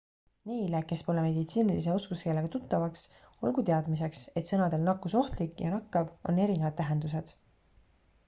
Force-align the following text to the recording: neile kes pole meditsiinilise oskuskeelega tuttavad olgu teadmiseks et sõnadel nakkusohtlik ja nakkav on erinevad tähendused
neile 0.49 0.79
kes 0.91 1.01
pole 1.07 1.23
meditsiinilise 1.23 1.91
oskuskeelega 1.97 2.49
tuttavad 2.55 2.95
olgu 3.49 3.63
teadmiseks 3.69 4.23
et 4.41 4.51
sõnadel 4.53 4.83
nakkusohtlik 4.87 5.61
ja 5.65 5.75
nakkav 5.75 6.09
on 6.33 6.41
erinevad 6.47 6.77
tähendused 6.81 7.31